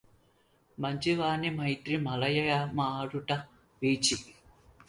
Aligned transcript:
మంచి 0.77 1.11
వాని 1.15 1.49
మైత్రి 1.49 1.97
మలయమారుత 1.97 3.31
వీచి 3.81 4.17